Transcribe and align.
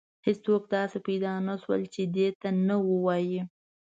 هیڅوک 0.27 0.63
داسې 0.75 0.97
پیدا 1.07 1.33
نه 1.47 1.55
شول 1.61 1.81
چې 1.93 2.01
دې 2.15 2.27
ته 2.41 2.49
نه 2.67 2.75
ووایي. 2.89 3.41